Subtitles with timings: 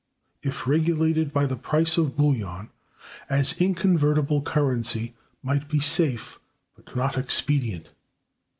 [0.41, 2.71] If regulated by the price of Bullion,
[3.29, 6.39] as inconvertible Currency might be safe,
[6.75, 7.91] but not Expedient.